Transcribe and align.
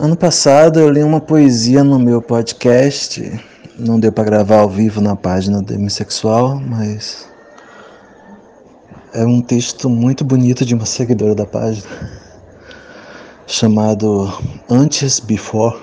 Ano 0.00 0.16
passado 0.16 0.78
eu 0.78 0.88
li 0.88 1.02
uma 1.02 1.20
poesia 1.20 1.82
no 1.82 1.98
meu 1.98 2.22
podcast. 2.22 3.20
Não 3.76 3.98
deu 3.98 4.12
para 4.12 4.22
gravar 4.22 4.60
ao 4.60 4.70
vivo 4.70 5.00
na 5.00 5.16
página 5.16 5.58
do 5.58 5.64
Demissexual, 5.64 6.60
mas 6.60 7.28
é 9.12 9.24
um 9.24 9.42
texto 9.42 9.90
muito 9.90 10.24
bonito 10.24 10.64
de 10.64 10.72
uma 10.72 10.86
seguidora 10.86 11.34
da 11.34 11.44
página 11.44 11.88
chamado 13.44 14.32
Antes 14.70 15.18
Before. 15.18 15.76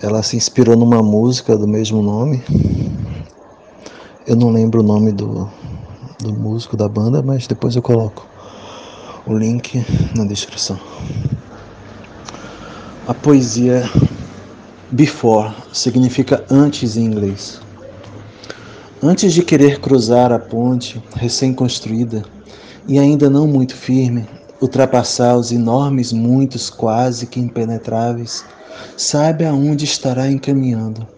Ela 0.00 0.22
se 0.22 0.36
inspirou 0.36 0.76
numa 0.76 1.02
música 1.02 1.58
do 1.58 1.66
mesmo 1.66 2.00
nome. 2.00 2.40
Eu 4.24 4.36
não 4.36 4.52
lembro 4.52 4.78
o 4.78 4.84
nome 4.84 5.10
do, 5.10 5.50
do 6.20 6.32
músico 6.32 6.76
da 6.76 6.88
banda, 6.88 7.20
mas 7.20 7.48
depois 7.48 7.74
eu 7.74 7.82
coloco 7.82 8.24
o 9.26 9.36
link 9.36 9.84
na 10.14 10.24
descrição. 10.24 10.78
A 13.08 13.14
poesia 13.14 13.90
before 14.90 15.54
significa 15.72 16.44
antes 16.50 16.94
em 16.94 17.06
inglês. 17.06 17.58
Antes 19.02 19.32
de 19.32 19.42
querer 19.42 19.80
cruzar 19.80 20.30
a 20.30 20.38
ponte 20.38 21.02
recém-construída 21.14 22.22
e 22.86 22.98
ainda 22.98 23.30
não 23.30 23.46
muito 23.46 23.74
firme, 23.74 24.28
ultrapassar 24.60 25.38
os 25.38 25.50
enormes 25.50 26.12
muitos 26.12 26.68
quase 26.68 27.26
que 27.26 27.40
impenetráveis, 27.40 28.44
saiba 28.94 29.46
aonde 29.46 29.86
estará 29.86 30.30
encaminhando. 30.30 31.08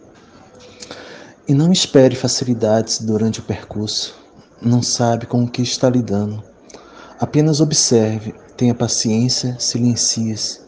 E 1.48 1.52
não 1.52 1.72
espere 1.72 2.14
facilidades 2.14 3.00
durante 3.00 3.40
o 3.40 3.42
percurso. 3.42 4.14
Não 4.62 4.80
sabe 4.80 5.26
com 5.26 5.42
o 5.42 5.50
que 5.50 5.60
está 5.60 5.90
lidando. 5.90 6.40
Apenas 7.18 7.60
observe, 7.60 8.32
tenha 8.56 8.76
paciência, 8.76 9.56
silencie-se. 9.58 10.59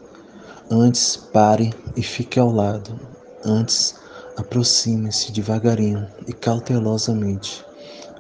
Antes 0.75 1.19
pare 1.19 1.71
e 1.95 2.03
fique 2.03 2.41
ao 2.41 2.51
lado. 2.51 2.99
Antes 3.45 3.95
aproxime-se 4.39 5.31
devagarinho 5.31 6.07
e 6.27 6.33
cautelosamente. 6.33 7.63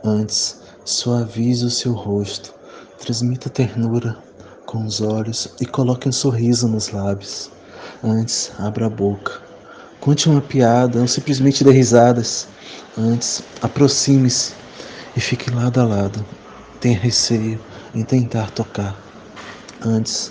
Antes 0.05 0.61
suavize 0.85 1.65
o 1.65 1.71
seu 1.71 1.95
rosto. 1.95 2.53
Transmita 2.99 3.49
ternura 3.49 4.19
com 4.67 4.85
os 4.85 5.01
olhos 5.01 5.49
e 5.63 5.65
coloque 5.65 6.07
um 6.07 6.13
sorriso 6.13 6.69
nos 6.69 6.91
lábios. 6.91 7.51
Antes, 8.05 8.53
abra 8.59 8.85
a 8.85 8.91
boca. 8.91 9.41
Conte 9.99 10.29
uma 10.29 10.43
piada 10.43 11.01
ou 11.01 11.09
simplesmente 11.09 11.65
dê 11.65 11.71
risadas. 11.71 12.49
Antes, 12.99 13.43
aproxime-se 13.63 14.53
e 15.17 15.21
fique 15.23 15.51
lado 15.51 15.81
a 15.81 15.87
lado. 15.87 16.23
Tenha 16.83 16.99
receio 16.99 17.59
em 17.95 18.05
tentar 18.05 18.51
tocar. 18.51 18.95
Antes, 19.81 20.31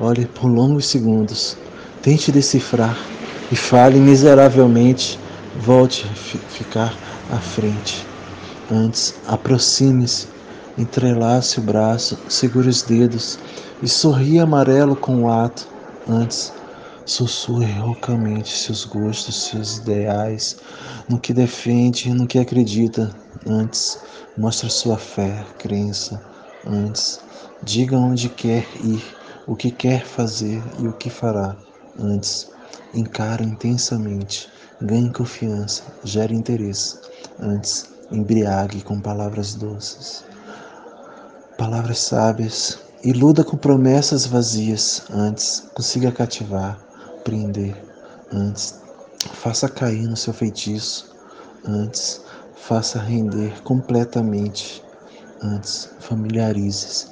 olhe 0.00 0.26
por 0.26 0.46
longos 0.46 0.86
segundos. 0.86 1.56
Tente 2.02 2.32
decifrar 2.32 2.96
e 3.50 3.56
fale 3.56 3.98
miseravelmente. 3.98 5.18
Volte 5.56 6.06
a 6.10 6.14
ficar 6.50 6.94
à 7.30 7.36
frente. 7.36 8.06
Antes, 8.70 9.14
aproxime-se, 9.26 10.26
entrelace 10.78 11.58
o 11.58 11.62
braço, 11.62 12.18
segure 12.28 12.68
os 12.68 12.82
dedos 12.82 13.38
e 13.82 13.88
sorri 13.88 14.38
amarelo 14.38 14.96
com 14.96 15.24
o 15.24 15.30
ato. 15.30 15.68
Antes, 16.08 16.52
sussurre 17.04 17.70
roucamente 17.72 18.56
seus 18.56 18.84
gostos, 18.84 19.44
seus 19.44 19.78
ideais, 19.78 20.56
no 21.08 21.18
que 21.18 21.34
defende 21.34 22.08
e 22.08 22.14
no 22.14 22.26
que 22.26 22.38
acredita. 22.38 23.14
Antes, 23.46 23.98
mostre 24.36 24.70
sua 24.70 24.96
fé, 24.96 25.44
crença. 25.58 26.22
Antes, 26.66 27.20
diga 27.62 27.96
onde 27.96 28.28
quer 28.28 28.66
ir, 28.82 29.04
o 29.46 29.56
que 29.56 29.70
quer 29.70 30.04
fazer 30.04 30.62
e 30.78 30.88
o 30.88 30.92
que 30.92 31.10
fará. 31.10 31.56
Antes, 31.98 32.50
encare 32.94 33.44
intensamente, 33.44 34.48
ganhe 34.80 35.12
confiança, 35.12 35.82
gere 36.04 36.34
interesse. 36.34 36.98
Antes, 37.38 37.90
embriague 38.10 38.82
com 38.82 39.00
palavras 39.00 39.54
doces. 39.54 40.24
Palavras 41.58 41.98
sábias 41.98 42.78
Iluda 43.04 43.42
com 43.42 43.56
promessas 43.56 44.26
vazias, 44.26 45.02
antes 45.10 45.64
consiga 45.74 46.12
cativar, 46.12 46.78
prender, 47.24 47.74
antes 48.32 48.80
faça 49.32 49.68
cair 49.68 50.06
no 50.06 50.16
seu 50.16 50.32
feitiço, 50.32 51.12
antes 51.66 52.20
faça 52.54 53.00
render 53.00 53.60
completamente, 53.64 54.84
antes 55.42 55.90
familiarize-se, 55.98 57.08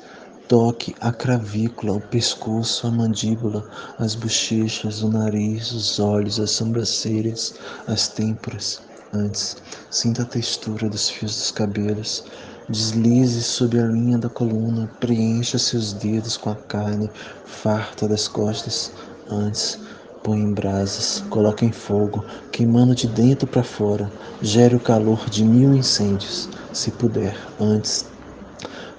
toque 0.50 0.96
a 1.00 1.12
cravícula, 1.12 1.92
o 1.92 2.00
pescoço, 2.00 2.84
a 2.84 2.90
mandíbula, 2.90 3.64
as 4.00 4.16
bochechas, 4.16 5.00
o 5.00 5.08
nariz, 5.08 5.70
os 5.70 6.00
olhos, 6.00 6.40
as 6.40 6.50
sobrancelhas, 6.50 7.54
as 7.86 8.08
têmporas, 8.08 8.82
antes 9.14 9.56
sinta 9.92 10.22
a 10.22 10.26
textura 10.26 10.88
dos 10.88 11.08
fios 11.08 11.36
dos 11.36 11.50
cabelos, 11.52 12.24
Deslize 12.68 13.42
sob 13.42 13.78
a 13.78 13.86
linha 13.86 14.18
da 14.18 14.28
coluna, 14.28 14.90
preencha 14.98 15.56
seus 15.56 15.92
dedos 15.92 16.36
com 16.36 16.50
a 16.50 16.56
carne 16.56 17.08
farta 17.44 18.08
das 18.08 18.26
costas. 18.28 18.92
Antes, 19.28 19.78
põe 20.22 20.40
em 20.40 20.52
brasas, 20.52 21.24
coloque 21.30 21.64
em 21.64 21.72
fogo, 21.72 22.24
queimando 22.52 22.94
de 22.94 23.08
dentro 23.08 23.46
para 23.46 23.64
fora. 23.64 24.10
Gere 24.42 24.76
o 24.76 24.80
calor 24.80 25.28
de 25.30 25.44
mil 25.44 25.74
incêndios, 25.74 26.48
se 26.72 26.92
puder. 26.92 27.36
Antes, 27.60 28.09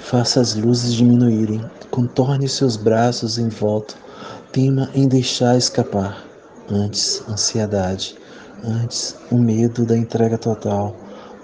faça 0.01 0.41
as 0.41 0.55
luzes 0.55 0.93
diminuírem, 0.93 1.63
contorne 1.89 2.47
seus 2.49 2.75
braços 2.75 3.37
em 3.37 3.47
volta. 3.47 3.95
Tema 4.51 4.89
em 4.93 5.07
deixar 5.07 5.57
escapar. 5.57 6.25
Antes, 6.69 7.23
ansiedade. 7.29 8.15
Antes, 8.63 9.15
o 9.31 9.37
medo 9.37 9.85
da 9.85 9.97
entrega 9.97 10.37
total 10.37 10.95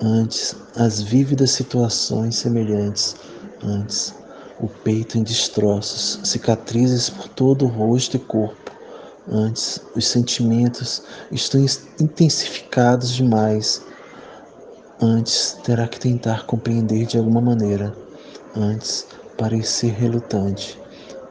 antes 0.01 0.55
as 0.75 1.01
vívidas 1.01 1.51
situações 1.51 2.35
semelhantes, 2.35 3.15
antes 3.63 4.13
o 4.59 4.67
peito 4.67 5.17
em 5.17 5.23
destroços, 5.23 6.19
cicatrizes 6.23 7.09
por 7.09 7.27
todo 7.29 7.65
o 7.65 7.67
rosto 7.67 8.17
e 8.17 8.19
corpo, 8.19 8.71
antes 9.29 9.79
os 9.95 10.07
sentimentos 10.07 11.03
estão 11.31 11.63
intensificados 11.99 13.13
demais, 13.13 13.83
antes 15.01 15.57
terá 15.63 15.87
que 15.87 15.99
tentar 15.99 16.45
compreender 16.45 17.05
de 17.05 17.17
alguma 17.17 17.41
maneira, 17.41 17.93
antes 18.57 19.05
parecer 19.37 19.93
relutante, 19.93 20.79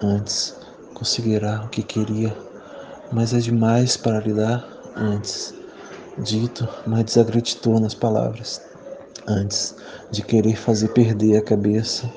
antes 0.00 0.54
conseguirá 0.94 1.64
o 1.64 1.69
que 1.69 1.82
queria, 1.82 2.37
mas 3.10 3.34
é 3.34 3.38
demais 3.38 3.97
para 3.97 4.20
lidar 4.20 4.64
antes 4.97 5.53
dito, 6.19 6.66
mas 6.87 7.04
desacreditou 7.04 7.81
nas 7.81 7.94
palavras. 7.94 8.62
Antes 9.26 9.75
de 10.12 10.22
querer 10.22 10.54
fazer 10.54 10.88
perder 10.88 11.38
a 11.38 11.42
cabeça, 11.42 12.09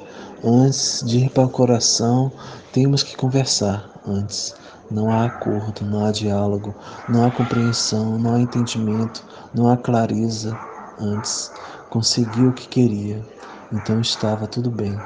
antes 0.43 1.03
de 1.03 1.25
ir 1.25 1.29
para 1.31 1.45
o 1.45 1.49
coração, 1.49 2.31
temos 2.71 3.01
que 3.01 3.17
conversar. 3.17 3.89
Antes, 4.05 4.55
não 4.91 5.11
há 5.11 5.25
acordo, 5.25 5.83
não 5.85 6.05
há 6.05 6.11
diálogo, 6.11 6.73
não 7.09 7.25
há 7.25 7.31
compreensão, 7.31 8.17
não 8.19 8.35
há 8.35 8.39
entendimento, 8.39 9.25
não 9.55 9.67
há 9.67 9.75
clareza. 9.75 10.57
Antes, 10.99 11.51
conseguiu 11.89 12.49
o 12.49 12.53
que 12.53 12.67
queria, 12.67 13.25
então 13.71 14.01
estava 14.01 14.47
tudo 14.47 14.71
bem. 14.71 14.99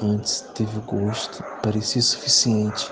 Antes, 0.00 0.40
teve 0.54 0.78
o 0.78 0.82
gosto, 0.82 1.44
parecia 1.62 2.00
suficiente. 2.00 2.90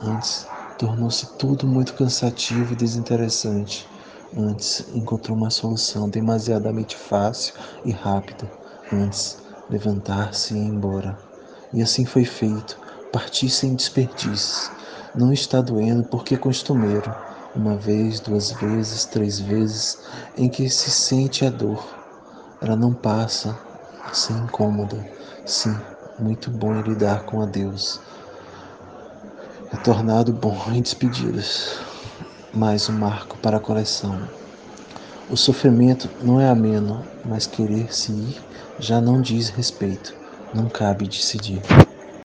Antes, 0.00 0.46
tornou-se 0.78 1.36
tudo 1.36 1.66
muito 1.66 1.92
cansativo 1.92 2.72
e 2.72 2.76
desinteressante. 2.76 3.86
Antes 4.34 4.86
encontrou 4.94 5.36
uma 5.36 5.50
solução 5.50 6.08
demasiadamente 6.08 6.96
fácil 6.96 7.54
e 7.84 7.90
rápida. 7.90 8.50
Antes 8.90 9.36
levantar-se 9.68 10.54
e 10.54 10.56
ir 10.56 10.66
embora. 10.66 11.18
E 11.72 11.82
assim 11.82 12.06
foi 12.06 12.24
feito. 12.24 12.78
Parti 13.12 13.50
sem 13.50 13.74
desperdícios. 13.74 14.70
Não 15.14 15.32
está 15.32 15.60
doendo 15.60 16.04
porque 16.04 16.36
é 16.36 16.38
costumeiro. 16.38 17.14
Uma 17.54 17.76
vez, 17.76 18.18
duas 18.18 18.50
vezes, 18.52 19.04
três 19.04 19.38
vezes, 19.38 19.98
em 20.38 20.48
que 20.48 20.70
se 20.70 20.90
sente 20.90 21.44
a 21.44 21.50
dor. 21.50 21.84
Ela 22.62 22.74
não 22.74 22.94
passa 22.94 23.56
sem 24.12 24.36
incômoda. 24.36 25.04
Sim, 25.44 25.76
muito 26.18 26.50
bom 26.50 26.74
é 26.74 26.82
lidar 26.82 27.24
com 27.24 27.40
a 27.42 27.46
Deus. 27.46 28.00
É 29.72 29.76
tornado 29.76 30.32
bom 30.32 30.56
em 30.72 30.80
despedidas 30.80 31.78
mais 32.54 32.88
um 32.88 32.92
marco 32.92 33.36
para 33.38 33.56
a 33.56 33.60
coleção. 33.60 34.16
O 35.28 35.36
sofrimento 35.36 36.08
não 36.22 36.40
é 36.40 36.48
ameno, 36.48 37.04
mas 37.24 37.46
querer 37.46 37.92
se 37.94 38.12
ir 38.12 38.40
já 38.78 39.00
não 39.00 39.20
diz 39.20 39.48
respeito, 39.48 40.14
não 40.52 40.68
cabe 40.68 41.08
decidir. 41.08 41.60